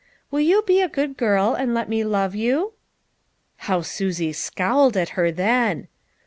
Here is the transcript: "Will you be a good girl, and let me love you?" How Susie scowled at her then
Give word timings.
"Will 0.31 0.39
you 0.39 0.63
be 0.65 0.81
a 0.81 0.89
good 0.89 1.15
girl, 1.15 1.53
and 1.53 1.75
let 1.75 1.87
me 1.87 2.03
love 2.03 2.33
you?" 2.33 2.73
How 3.69 3.81
Susie 3.83 4.33
scowled 4.33 4.97
at 4.97 5.09
her 5.09 5.31
then 5.31 5.89